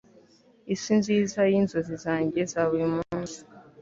isi 0.73 0.91
nziza 0.99 1.39
yinzozi 1.51 1.93
zanjye 2.03 2.39
za 2.51 2.61
buri 2.69 2.85
munsi 2.93 3.39